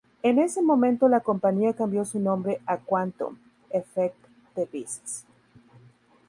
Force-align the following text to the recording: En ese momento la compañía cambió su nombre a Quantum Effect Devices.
En 0.23 0.39
ese 0.39 0.63
momento 0.63 1.07
la 1.07 1.19
compañía 1.19 1.73
cambió 1.75 2.03
su 2.05 2.19
nombre 2.19 2.59
a 2.65 2.77
Quantum 2.77 3.37
Effect 3.69 4.15
Devices. 4.55 5.25